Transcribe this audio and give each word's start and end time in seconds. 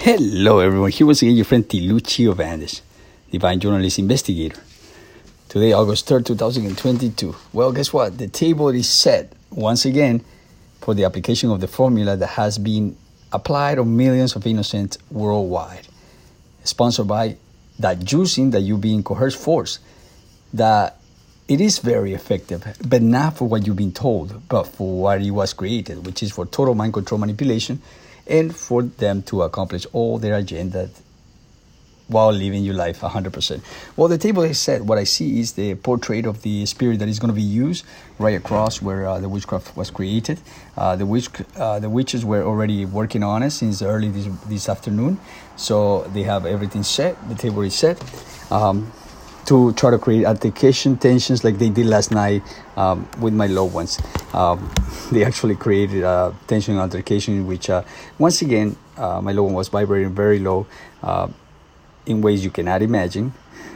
Hello, 0.00 0.60
everyone. 0.60 0.92
Here 0.92 1.04
once 1.04 1.22
again 1.22 1.34
your 1.34 1.44
friend 1.44 1.68
Tilucio 1.68 2.32
Vandes, 2.32 2.82
Divine 3.32 3.58
Journalist 3.58 3.98
Investigator. 3.98 4.62
Today, 5.48 5.72
August 5.72 6.08
3rd, 6.08 6.24
2022. 6.26 7.34
Well, 7.52 7.72
guess 7.72 7.92
what? 7.92 8.16
The 8.16 8.28
table 8.28 8.68
is 8.68 8.88
set 8.88 9.32
once 9.50 9.84
again 9.84 10.24
for 10.80 10.94
the 10.94 11.02
application 11.04 11.50
of 11.50 11.60
the 11.60 11.66
formula 11.66 12.16
that 12.16 12.28
has 12.28 12.58
been 12.58 12.96
applied 13.32 13.80
on 13.80 13.96
millions 13.96 14.36
of 14.36 14.46
innocents 14.46 14.98
worldwide. 15.10 15.88
Sponsored 16.62 17.08
by 17.08 17.36
that 17.80 17.98
juicing 17.98 18.52
that 18.52 18.60
you 18.60 18.78
being 18.78 19.02
coerced 19.02 19.36
force. 19.36 19.80
That 20.54 21.00
it 21.48 21.60
is 21.60 21.80
very 21.80 22.14
effective, 22.14 22.64
but 22.86 23.02
not 23.02 23.36
for 23.36 23.48
what 23.48 23.66
you've 23.66 23.74
been 23.74 23.92
told, 23.92 24.48
but 24.48 24.68
for 24.68 25.02
what 25.02 25.20
it 25.20 25.32
was 25.32 25.52
created, 25.52 26.06
which 26.06 26.22
is 26.22 26.30
for 26.30 26.46
total 26.46 26.76
mind 26.76 26.92
control 26.92 27.18
manipulation 27.18 27.82
and 28.28 28.54
for 28.54 28.82
them 28.82 29.22
to 29.22 29.42
accomplish 29.42 29.86
all 29.92 30.18
their 30.18 30.34
agenda 30.36 30.90
while 32.08 32.32
living 32.32 32.64
your 32.64 32.74
life 32.74 33.00
100%. 33.00 33.60
Well, 33.96 34.08
the 34.08 34.18
table 34.18 34.42
is 34.42 34.58
set. 34.58 34.82
What 34.82 34.98
I 34.98 35.04
see 35.04 35.40
is 35.40 35.52
the 35.52 35.74
portrait 35.74 36.24
of 36.24 36.42
the 36.42 36.64
spirit 36.66 36.98
that 37.00 37.08
is 37.08 37.18
going 37.18 37.28
to 37.28 37.34
be 37.34 37.42
used 37.42 37.84
right 38.18 38.34
across 38.34 38.80
where 38.80 39.06
uh, 39.06 39.20
the 39.20 39.28
witchcraft 39.28 39.76
was 39.76 39.90
created. 39.90 40.40
Uh, 40.76 40.96
the 40.96 41.04
witch, 41.04 41.28
uh, 41.56 41.78
the 41.78 41.90
witches 41.90 42.24
were 42.24 42.42
already 42.42 42.86
working 42.86 43.22
on 43.22 43.42
it 43.42 43.50
since 43.50 43.82
early 43.82 44.08
this, 44.08 44.26
this 44.46 44.68
afternoon, 44.68 45.20
so 45.56 46.02
they 46.14 46.22
have 46.22 46.46
everything 46.46 46.82
set. 46.82 47.16
The 47.28 47.34
table 47.34 47.62
is 47.62 47.74
set. 47.74 48.02
Um, 48.50 48.90
to 49.48 49.72
try 49.72 49.90
to 49.90 49.98
create 49.98 50.26
altercation 50.26 50.98
tensions 50.98 51.42
like 51.42 51.58
they 51.58 51.70
did 51.70 51.86
last 51.86 52.10
night 52.10 52.42
um, 52.76 53.08
with 53.18 53.32
my 53.32 53.46
loved 53.46 53.72
ones. 53.72 53.98
Um, 54.34 54.70
they 55.10 55.24
actually 55.24 55.56
created 55.56 56.04
a 56.04 56.34
tension 56.46 56.76
altercation, 56.76 57.46
which 57.46 57.70
uh, 57.70 57.82
once 58.18 58.42
again 58.42 58.76
uh, 58.98 59.22
my 59.22 59.32
loved 59.32 59.46
one 59.46 59.54
was 59.54 59.68
vibrating 59.68 60.14
very 60.14 60.38
low 60.38 60.66
uh, 61.02 61.28
in 62.04 62.20
ways 62.20 62.44
you 62.44 62.50
cannot 62.50 62.82
imagine, 62.82 63.32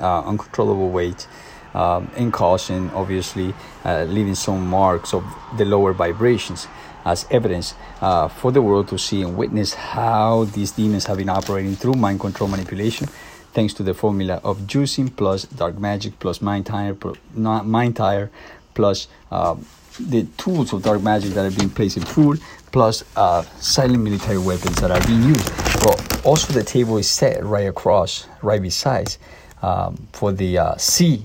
uh, 0.00 0.20
uncontrollable 0.24 0.90
weight. 0.90 1.26
Um, 1.72 2.08
and 2.14 2.32
causing 2.32 2.88
obviously 2.90 3.52
uh, 3.84 4.04
leaving 4.04 4.36
some 4.36 4.64
marks 4.64 5.12
of 5.12 5.24
the 5.56 5.64
lower 5.64 5.92
vibrations 5.92 6.68
as 7.04 7.26
evidence 7.32 7.74
uh, 8.00 8.28
for 8.28 8.52
the 8.52 8.62
world 8.62 8.86
to 8.88 8.98
see 8.98 9.22
and 9.22 9.36
witness 9.36 9.74
how 9.74 10.44
these 10.44 10.70
demons 10.70 11.06
have 11.06 11.16
been 11.16 11.28
operating 11.28 11.74
through 11.74 11.94
mind 11.94 12.20
control 12.20 12.48
manipulation 12.48 13.08
thanks 13.54 13.72
to 13.74 13.82
the 13.82 13.94
formula 13.94 14.40
of 14.44 14.58
juicing 14.66 15.14
plus 15.14 15.44
dark 15.44 15.78
magic 15.78 16.18
plus 16.18 16.42
mind 16.42 16.66
tire, 16.66 16.96
mind 17.34 17.96
tire 17.96 18.30
plus 18.74 19.08
uh, 19.30 19.56
the 19.98 20.24
tools 20.36 20.72
of 20.72 20.82
dark 20.82 21.00
magic 21.02 21.30
that 21.34 21.46
are 21.46 21.56
being 21.56 21.70
placed 21.70 21.96
in 21.96 22.04
food 22.04 22.40
plus 22.72 23.04
uh, 23.16 23.42
silent 23.60 24.02
military 24.02 24.38
weapons 24.38 24.80
that 24.80 24.90
are 24.90 25.06
being 25.06 25.22
used. 25.22 25.48
But 25.84 26.26
also 26.26 26.52
the 26.52 26.64
table 26.64 26.98
is 26.98 27.08
set 27.08 27.44
right 27.44 27.68
across, 27.68 28.26
right 28.42 28.60
beside, 28.60 29.16
um, 29.62 30.08
for 30.12 30.32
the 30.32 30.58
uh, 30.58 30.76
C 30.76 31.24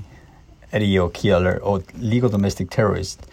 serial 0.72 1.10
killer 1.10 1.60
or 1.64 1.84
legal 1.98 2.30
domestic 2.30 2.70
terrorist. 2.70 3.26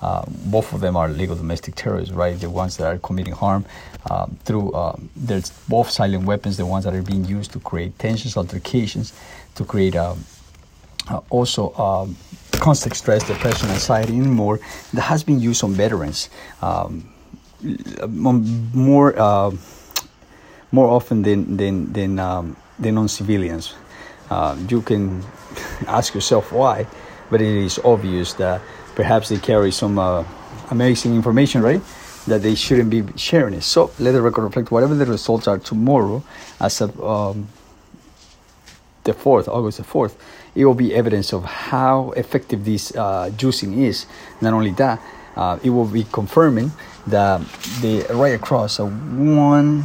Uh, 0.00 0.24
both 0.46 0.72
of 0.72 0.80
them 0.80 0.96
are 0.96 1.08
legal 1.08 1.36
domestic 1.36 1.74
terrorists, 1.74 2.12
right? 2.14 2.38
The 2.38 2.50
ones 2.50 2.76
that 2.76 2.86
are 2.86 2.98
committing 2.98 3.32
harm 3.34 3.64
um, 4.10 4.36
through 4.44 4.74
um, 4.74 5.08
there's 5.16 5.50
both 5.68 5.90
silent 5.90 6.24
weapons, 6.24 6.56
the 6.56 6.66
ones 6.66 6.84
that 6.84 6.94
are 6.94 7.02
being 7.02 7.24
used 7.24 7.52
to 7.52 7.60
create 7.60 7.98
tensions, 7.98 8.36
altercations, 8.36 9.12
to 9.54 9.64
create 9.64 9.96
uh, 9.96 10.14
also 11.30 11.70
constant 12.52 12.94
stress, 12.96 13.26
depression, 13.26 13.68
anxiety, 13.70 14.18
and 14.18 14.30
more. 14.30 14.60
That 14.92 15.02
has 15.02 15.24
been 15.24 15.40
used 15.40 15.64
on 15.64 15.72
veterans 15.72 16.28
more 17.62 19.18
uh, 19.18 19.50
more 20.72 20.88
often 20.88 21.22
than 21.22 21.56
than 21.56 21.92
than, 21.92 22.56
than 22.78 22.98
on 22.98 23.08
civilians. 23.08 23.74
Uh, 24.30 24.56
you 24.68 24.82
can 24.82 25.22
ask 25.86 26.14
yourself 26.14 26.52
why, 26.52 26.86
but 27.30 27.40
it 27.40 27.48
is 27.48 27.78
obvious 27.84 28.34
that 28.34 28.60
perhaps 28.94 29.28
they 29.28 29.38
carry 29.38 29.70
some 29.72 29.98
uh, 29.98 30.24
amazing 30.70 31.14
information, 31.14 31.62
right? 31.62 31.80
That 32.26 32.42
they 32.42 32.54
shouldn't 32.54 32.90
be 32.90 33.04
sharing 33.16 33.54
it. 33.54 33.62
So 33.62 33.90
let 33.98 34.12
the 34.12 34.22
record 34.22 34.42
reflect 34.42 34.70
whatever 34.70 34.94
the 34.94 35.06
results 35.06 35.46
are 35.46 35.58
tomorrow, 35.58 36.22
as 36.60 36.80
of 36.80 37.02
um, 37.02 37.48
the 39.04 39.12
4th, 39.12 39.48
August 39.48 39.78
the 39.78 39.84
4th, 39.84 40.14
it 40.54 40.64
will 40.64 40.74
be 40.74 40.94
evidence 40.94 41.32
of 41.32 41.44
how 41.44 42.12
effective 42.12 42.64
this 42.64 42.94
uh, 42.96 43.30
juicing 43.36 43.76
is. 43.78 44.06
Not 44.40 44.52
only 44.52 44.70
that, 44.72 45.00
uh, 45.36 45.58
it 45.62 45.70
will 45.70 45.86
be 45.86 46.04
confirming 46.04 46.72
that 47.06 47.40
the 47.80 48.06
right 48.10 48.34
across 48.34 48.78
a 48.78 48.86
1, 48.86 49.84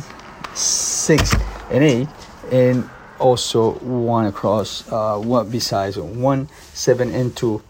6, 0.53 1.35
and 1.71 1.83
8, 1.83 2.07
and 2.51 2.89
also 3.19 3.73
one 3.79 4.25
across 4.25 4.89
uh, 4.91 5.17
one 5.17 5.49
besides 5.49 5.97
one 5.97 6.47
seven 6.73 7.13
and 7.13 7.35
two 7.35 7.61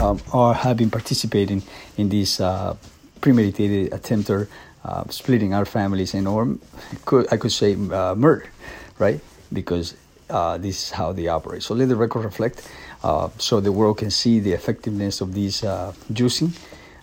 um, 0.00 0.20
are 0.32 0.54
have 0.54 0.76
been 0.76 0.90
participating 0.90 1.62
in 1.96 2.08
this 2.08 2.40
uh, 2.40 2.76
premeditated 3.20 3.92
attempt 3.92 4.30
or 4.30 4.48
uh, 4.84 5.04
splitting 5.08 5.52
our 5.54 5.64
families 5.64 6.14
and 6.14 6.28
or 6.28 6.56
could 7.04 7.26
I 7.32 7.36
could 7.36 7.52
say 7.52 7.74
uh, 7.74 8.14
murder, 8.14 8.46
right? 8.98 9.20
Because 9.52 9.94
uh, 10.30 10.58
this 10.58 10.84
is 10.84 10.90
how 10.90 11.12
they 11.12 11.28
operate. 11.28 11.62
So 11.62 11.74
let 11.74 11.88
the 11.88 11.96
record 11.96 12.24
reflect, 12.24 12.68
uh, 13.02 13.28
so 13.38 13.60
the 13.60 13.72
world 13.72 13.98
can 13.98 14.10
see 14.10 14.40
the 14.40 14.52
effectiveness 14.52 15.20
of 15.20 15.34
these 15.34 15.62
juicing 16.12 16.56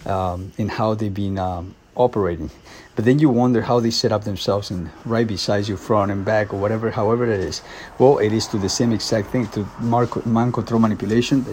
um, 0.06 0.52
and 0.58 0.72
how 0.72 0.94
they've 0.94 1.14
been 1.14 1.40
um, 1.40 1.76
operating. 1.96 2.50
But 2.96 3.06
then 3.06 3.20
you 3.20 3.30
wonder 3.30 3.62
how 3.62 3.80
they 3.80 3.90
set 3.90 4.12
up 4.12 4.24
themselves 4.24 4.70
and 4.70 4.90
right 5.06 5.28
beside 5.28 5.68
you, 5.68 5.78
front 5.78 6.12
and 6.12 6.24
back, 6.24 6.54
or 6.54 6.59
whatever, 6.59 6.92
however 6.92 7.26
it 7.26 7.40
is. 7.40 7.62
Well, 7.98 8.20
it 8.20 8.31
is 8.34 8.48
to 8.48 8.58
the 8.58 8.70
same 8.70 8.92
exact 8.92 9.30
thing 9.30 9.48
to 9.48 9.68
mark 9.80 10.26
mind 10.26 10.53
control 10.53 10.80
manipulation. 10.80 11.46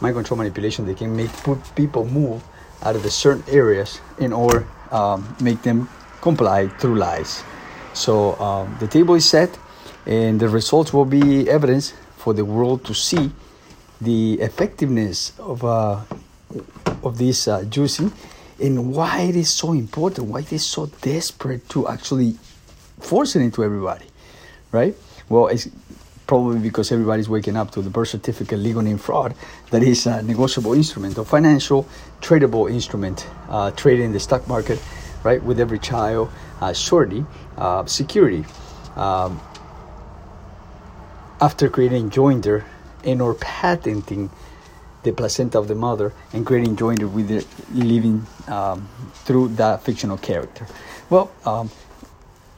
mind 0.00 0.14
control 0.14 0.38
manipulation, 0.38 0.86
they 0.86 0.94
can 0.94 1.16
make 1.16 1.30
people 1.74 2.04
move 2.06 2.42
out 2.82 2.94
of 2.94 3.02
the 3.02 3.10
certain 3.10 3.42
areas 3.48 4.00
in 4.18 4.32
order 4.32 4.66
um, 4.92 5.36
make 5.40 5.62
them 5.62 5.88
comply 6.20 6.68
through 6.68 6.96
lies. 6.96 7.42
So 7.92 8.36
um, 8.40 8.76
the 8.80 8.86
table 8.86 9.14
is 9.14 9.28
set, 9.28 9.58
and 10.06 10.38
the 10.38 10.48
results 10.48 10.92
will 10.92 11.04
be 11.04 11.48
evidence 11.50 11.92
for 12.16 12.32
the 12.32 12.44
world 12.44 12.84
to 12.84 12.94
see 12.94 13.32
the 14.00 14.34
effectiveness 14.40 15.32
of 15.38 15.64
uh, 15.64 16.00
of 17.02 17.18
this 17.18 17.48
uh, 17.48 17.62
juicing 17.62 18.12
and 18.60 18.94
why 18.94 19.22
it 19.22 19.36
is 19.36 19.50
so 19.50 19.72
important, 19.72 20.28
why 20.28 20.40
it 20.40 20.52
is 20.52 20.64
so 20.64 20.86
desperate 21.02 21.68
to 21.70 21.88
actually 21.88 22.36
force 23.00 23.36
it 23.36 23.40
into 23.40 23.64
everybody, 23.64 24.06
right? 24.72 24.94
Well, 25.28 25.48
it's 25.48 25.68
probably 26.26 26.58
because 26.58 26.90
everybody's 26.90 27.28
waking 27.28 27.56
up 27.56 27.70
to 27.72 27.82
the 27.82 27.90
birth 27.90 28.08
certificate 28.08 28.58
legal 28.58 28.82
name 28.82 28.98
fraud 28.98 29.34
that 29.70 29.82
is 29.82 30.06
a 30.06 30.22
negotiable 30.22 30.72
instrument, 30.72 31.18
a 31.18 31.24
financial 31.24 31.86
tradable 32.20 32.70
instrument 32.70 33.26
uh, 33.48 33.70
traded 33.72 34.04
in 34.06 34.12
the 34.12 34.20
stock 34.20 34.46
market, 34.48 34.80
right? 35.22 35.42
With 35.42 35.60
every 35.60 35.78
child, 35.78 36.30
uh, 36.60 36.72
uh, 37.58 37.84
security. 37.86 38.44
Um, 38.96 39.40
after 41.40 41.68
creating 41.68 42.10
joinder 42.10 42.64
and 43.04 43.20
or 43.20 43.34
patenting 43.34 44.30
the 45.04 45.12
placenta 45.12 45.58
of 45.58 45.68
the 45.68 45.74
mother 45.74 46.12
and 46.32 46.44
creating 46.44 46.76
joinder 46.76 47.10
with 47.10 47.28
the 47.28 47.46
living 47.72 48.26
um, 48.48 48.88
through 49.24 49.48
that 49.48 49.82
fictional 49.82 50.16
character. 50.18 50.66
Well, 51.10 51.30
um, 51.44 51.70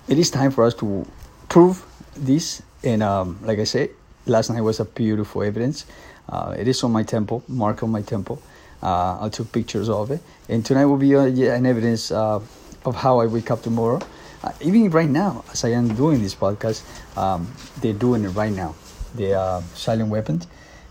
it 0.09 0.19
is 0.19 0.31
time 0.31 0.51
for 0.53 0.65
us 0.65 0.75
to 0.75 1.07
prove 1.49 1.85
this. 2.17 2.63
And 2.83 3.03
um, 3.03 3.39
like 3.43 3.59
I 3.59 3.65
said, 3.65 3.91
last 4.27 4.51
night 4.51 4.61
was 4.61 4.81
a 4.81 4.85
beautiful 4.85 5.43
evidence. 5.43 5.85
Uh, 6.29 6.55
it 6.59 6.69
is 6.69 6.83
on 6.83 6.93
my 6.93 7.03
temple, 7.03 7.43
mark 7.49 7.83
on 7.83 7.91
my 7.91 8.03
temple. 8.03 8.41
Uh, 8.83 9.19
I 9.21 9.29
took 9.29 9.51
pictures 9.53 9.89
of 9.89 10.11
it. 10.11 10.21
And 10.49 10.65
tonight 10.65 10.85
will 10.87 10.97
be 10.97 11.17
uh, 11.17 11.23
an 11.23 11.67
evidence 11.67 12.11
uh, 12.11 12.41
of 12.85 12.95
how 12.95 13.21
I 13.21 13.27
wake 13.27 13.51
up 13.51 13.63
tomorrow. 13.63 14.01
Uh, 14.45 14.53
even 14.61 14.91
right 14.91 15.09
now, 15.09 15.45
as 15.51 15.65
I 15.65 15.71
am 15.71 15.95
doing 15.95 16.23
this 16.23 16.35
podcast, 16.35 16.85
um, 17.17 17.51
they're 17.81 17.93
doing 17.93 18.25
it 18.25 18.29
right 18.31 18.53
now. 18.53 18.77
The 19.17 19.35
uh, 19.35 19.61
silent 19.75 20.11
weapons 20.11 20.47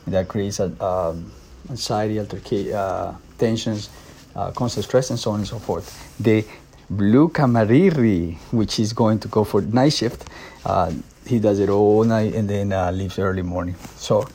that 0.07 0.27
creates 0.27 0.59
a 0.59 0.65
um, 0.83 1.31
anxiety, 1.69 2.15
alterca- 2.15 2.73
uh, 2.73 3.13
tensions, 3.37 3.89
uh, 4.35 4.51
constant 4.51 4.85
stress, 4.85 5.09
and 5.09 5.19
so 5.19 5.31
on 5.31 5.39
and 5.39 5.47
so 5.47 5.59
forth. 5.59 6.15
The 6.19 6.45
blue 6.89 7.29
camariri, 7.29 8.37
which 8.51 8.79
is 8.79 8.93
going 8.93 9.19
to 9.19 9.27
go 9.27 9.43
for 9.43 9.61
night 9.61 9.93
shift, 9.93 10.29
uh, 10.65 10.91
he 11.25 11.39
does 11.39 11.59
it 11.59 11.69
all 11.69 12.03
night 12.03 12.35
and 12.35 12.47
then 12.49 12.71
uh, 12.71 12.91
leaves 12.91 13.17
early 13.17 13.41
morning. 13.41 13.75
So 13.95 14.27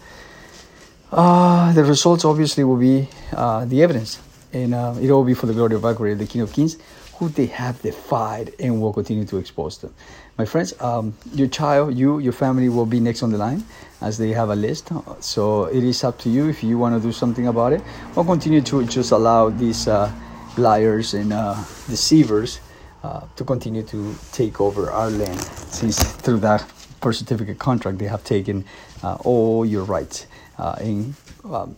uh, 1.13 1.73
the 1.73 1.85
results 1.85 2.25
obviously 2.25 2.65
will 2.65 2.77
be 2.77 3.09
uh, 3.33 3.65
the 3.65 3.83
evidence, 3.83 4.21
and 4.53 4.75
it 4.75 5.11
will 5.11 5.25
be 5.25 5.35
for 5.35 5.47
the 5.47 5.53
glory 5.53 5.75
of 5.77 5.85
Akbar, 5.85 6.15
the 6.15 6.27
King 6.27 6.43
of 6.43 6.53
Kings, 6.53 6.77
who 7.21 7.29
they 7.29 7.45
have 7.45 7.81
defied 7.83 8.51
and 8.59 8.81
will 8.81 8.95
continue 8.95 9.27
to 9.27 9.37
expose 9.37 9.77
them. 9.77 9.93
My 10.39 10.47
friends, 10.47 10.73
um, 10.81 11.15
your 11.35 11.49
child, 11.49 11.95
you, 11.95 12.19
your 12.19 12.33
family 12.33 12.71
will 12.71 12.87
be 12.87 12.99
next 12.99 13.23
on 13.23 13.31
the 13.31 13.37
line 13.37 13.63
as 14.01 14.17
they 14.17 14.31
have 14.31 14.49
a 14.49 14.57
list. 14.57 14.91
So 15.21 15.65
it 15.65 15.85
is 15.85 16.03
up 16.03 16.19
to 16.21 16.31
you 16.31 16.49
if 16.49 16.65
you 16.65 16.79
want 16.79 16.95
to 16.95 17.01
do 17.01 17.13
something 17.13 17.47
about 17.47 17.75
it 17.75 17.83
or 18.17 18.25
continue 18.25 18.63
to 18.63 18.87
just 18.87 19.13
allow 19.13 19.51
these 19.51 19.87
uh, 19.87 20.11
liars 20.57 21.13
and 21.13 21.35
uh, 21.35 21.57
deceivers 21.89 22.61
uh, 23.05 23.27
to 23.37 23.45
continue 23.45 23.83
to 23.83 24.15
take 24.33 24.59
over 24.59 24.91
our 24.91 25.11
land 25.11 25.41
since 25.41 26.03
through 26.03 26.39
that 26.39 26.65
birth 27.03 27.17
certificate 27.17 27.59
contract 27.59 27.99
they 27.99 28.07
have 28.07 28.25
taken 28.25 28.65
uh, 29.03 29.17
all 29.25 29.65
your 29.65 29.85
rights 29.85 30.27
uh, 30.59 30.77
in 30.81 31.15
um, 31.45 31.77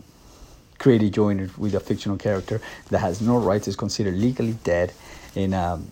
created 0.82 1.14
joined 1.14 1.48
with 1.56 1.74
a 1.76 1.80
fictional 1.80 2.18
character 2.18 2.60
that 2.90 2.98
has 2.98 3.20
no 3.20 3.38
rights 3.38 3.68
is 3.68 3.76
considered 3.76 4.14
legally 4.14 4.54
dead 4.64 4.92
and 5.36 5.54
um, 5.54 5.86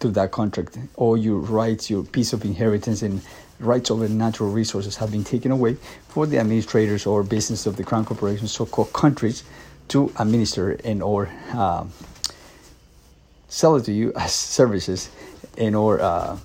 through 0.00 0.10
that 0.10 0.30
contract. 0.30 0.78
All 0.96 1.16
your 1.16 1.38
rights 1.38 1.88
your 1.88 2.04
piece 2.04 2.34
of 2.34 2.44
inheritance 2.44 3.00
and 3.00 3.22
rights 3.58 3.90
over 3.90 4.06
natural 4.06 4.50
resources 4.50 4.96
have 4.96 5.10
been 5.10 5.24
taken 5.24 5.50
away 5.50 5.78
for 6.08 6.26
the 6.26 6.38
administrators 6.38 7.06
or 7.06 7.22
business 7.22 7.64
of 7.66 7.76
the 7.76 7.82
crown 7.82 8.04
corporation 8.04 8.46
so-called 8.46 8.92
countries 8.92 9.44
to 9.88 10.12
administer 10.18 10.72
and 10.84 11.02
or 11.02 11.30
um, 11.54 11.90
sell 13.48 13.76
it 13.76 13.84
to 13.86 13.92
you 13.92 14.12
as 14.14 14.34
services 14.34 15.08
and 15.56 15.74
or 15.74 16.00
uh, 16.02 16.36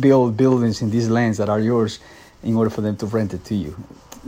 build 0.00 0.36
buildings 0.36 0.82
in 0.82 0.90
these 0.90 1.08
lands 1.08 1.38
that 1.38 1.48
are 1.48 1.60
yours 1.60 2.00
in 2.42 2.56
order 2.56 2.68
for 2.68 2.80
them 2.80 2.96
to 2.96 3.06
rent 3.06 3.32
it 3.32 3.44
to 3.44 3.54
you. 3.54 3.76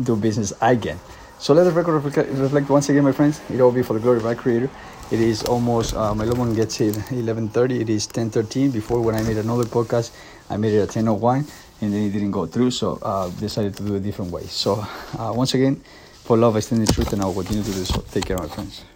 Do 0.00 0.14
business 0.14 0.52
again 0.62 1.00
so 1.39 1.53
let 1.53 1.65
the 1.65 1.73
record 1.73 2.03
reflect, 2.03 2.71
once 2.71 2.89
again 2.89 3.05
my 3.05 3.13
friends. 3.13 3.41
It 3.51 3.61
all 3.61 3.73
be 3.73 3.83
for 3.83 3.95
the 3.95 4.01
glory 4.01 4.19
of 4.19 4.27
our 4.27 4.35
creator. 4.35 4.71
It 5.11 5.21
is 5.21 5.45
almost 5.45 5.95
uh, 5.95 6.15
my 6.15 6.25
little 6.25 6.39
one 6.39 6.55
gets 6.55 6.81
it 6.81 6.95
11.30 6.95 7.81
it 7.83 7.91
is 7.91 8.07
10.13 8.09 8.73
before 8.73 9.03
when 9.03 9.15
i 9.15 9.23
made 9.23 9.37
another 9.37 9.65
podcast 9.65 10.17
i 10.49 10.57
made 10.57 10.73
it 10.73 10.81
at 10.81 10.89
10.01 10.89 11.47
and 11.83 11.93
then 11.93 12.03
it 12.05 12.11
didn't 12.11 12.31
go 12.31 12.47
through 12.47 12.71
so 12.71 12.99
uh, 13.03 13.29
decided 13.39 13.77
to 13.77 13.83
do 13.83 13.97
a 13.97 14.01
different 14.01 14.33
way. 14.33 14.45
So 14.45 14.75
uh, 15.19 15.33
once 15.35 15.53
again 15.53 15.83
for 16.25 16.39
love 16.39 16.57
i 16.57 16.61
stand 16.61 16.81
in 16.81 16.87
truth 16.87 17.13
and 17.13 17.21
i 17.21 17.27
will 17.27 17.35
continue 17.35 17.63
to 17.63 17.73
do 17.73 17.85
so. 17.85 18.01
Take 18.11 18.25
care 18.25 18.39
my 18.39 18.49
friends 18.49 18.94